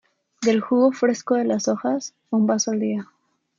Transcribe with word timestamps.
Del 0.41 0.61
jugo 0.61 0.91
fresco 0.93 1.35
de 1.35 1.43
las 1.45 1.67
hojas, 1.67 2.15
un 2.31 2.47
vaso 2.47 2.71
al 2.71 2.79
día. 2.79 3.07